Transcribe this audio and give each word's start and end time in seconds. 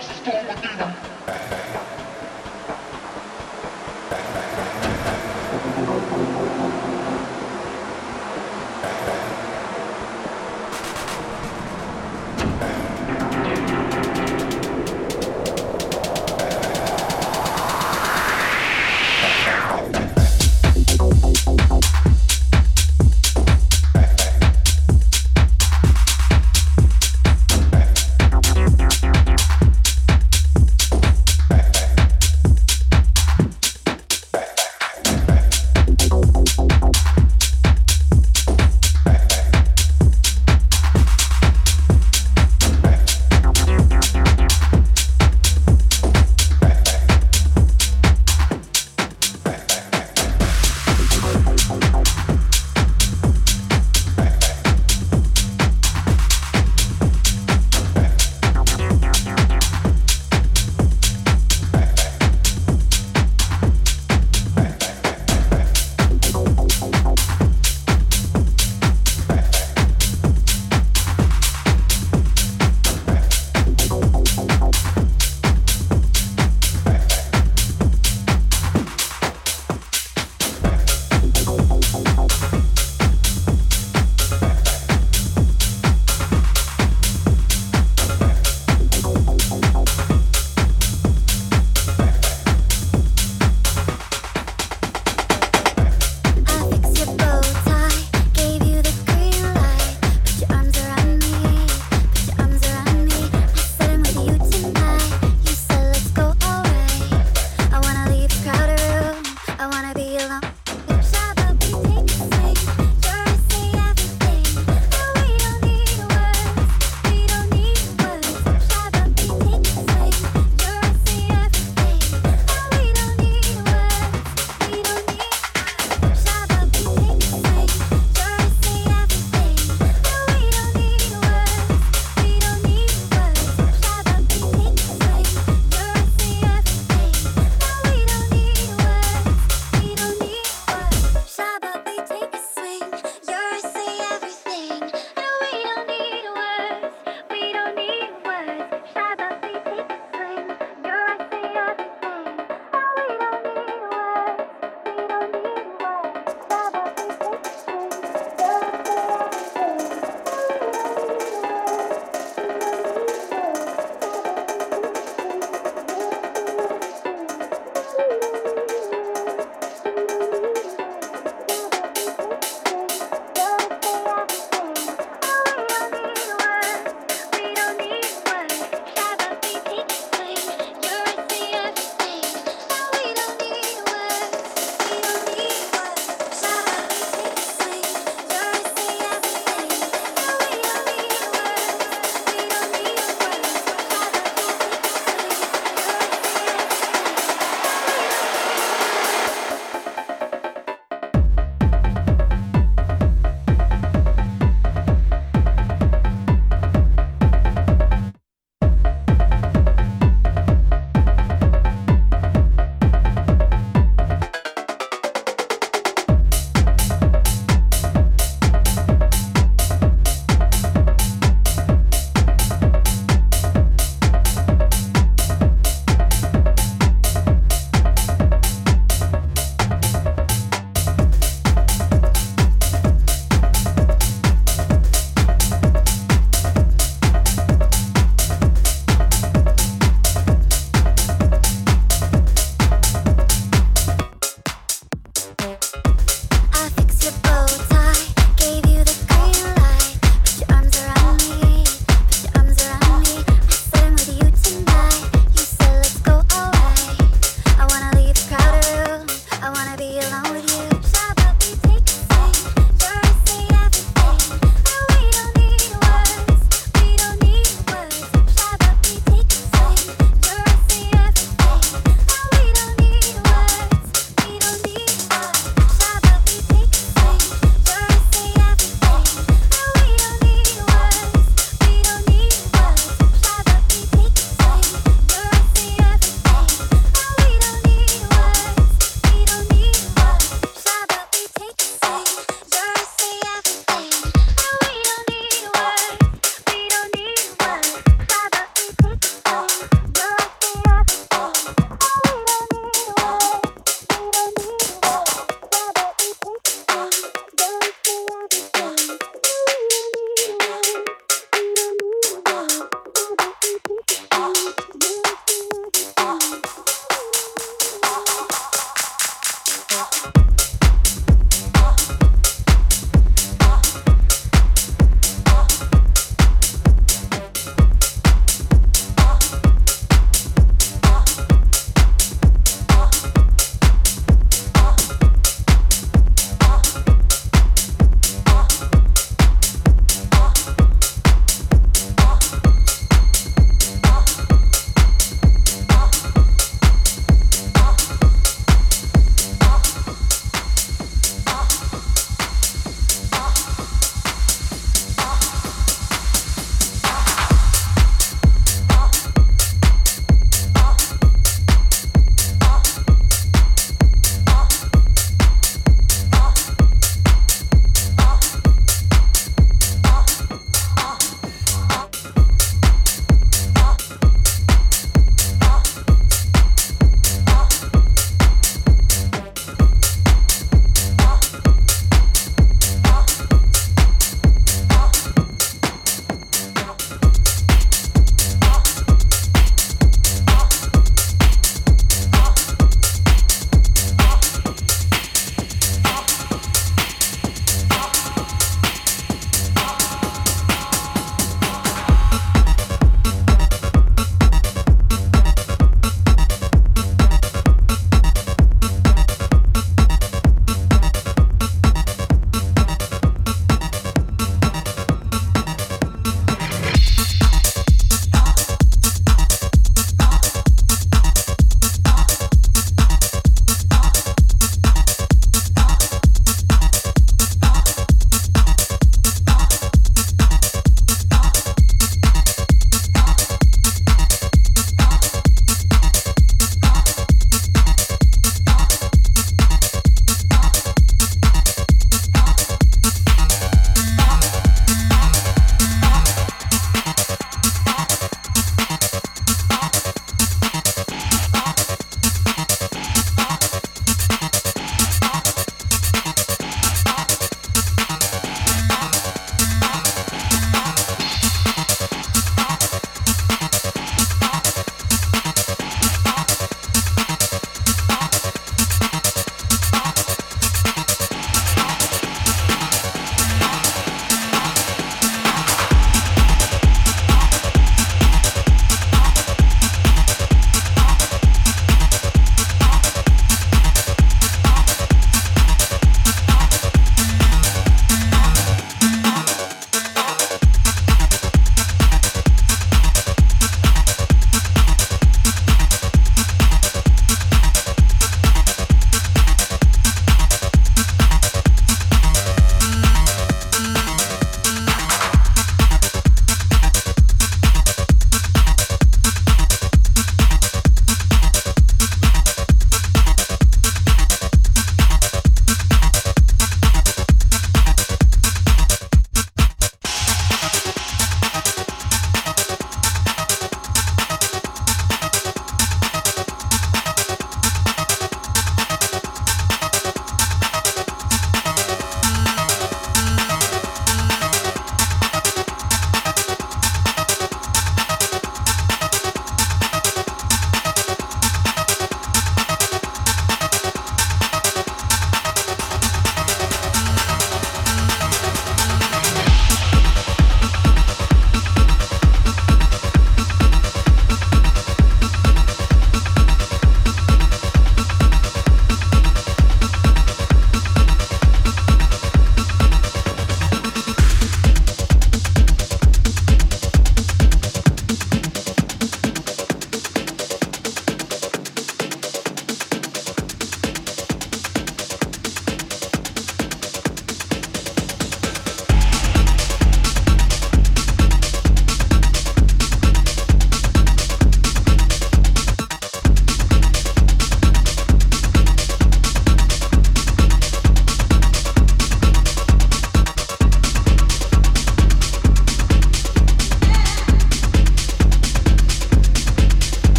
service 0.00 0.10
is 0.10 0.26
going, 0.26 0.46
Medina. 0.46 1.11